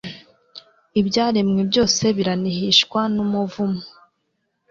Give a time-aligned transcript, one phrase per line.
[0.99, 3.83] ibyaremwe byose biranihishwa n'umuvumo